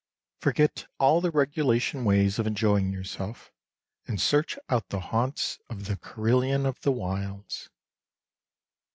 Forget 0.39 0.87
all 0.97 1.21
the 1.21 1.29
regulation 1.29 2.03
ways 2.03 2.39
of 2.39 2.47
enjoying 2.47 2.91
yourself, 2.91 3.51
and 4.07 4.19
search 4.19 4.57
out 4.67 4.89
the 4.89 4.99
haunts 4.99 5.59
of 5.69 5.85
the 5.85 5.95
carillon 5.95 6.65
of 6.65 6.81
the 6.81 6.91
wilds. 6.91 7.69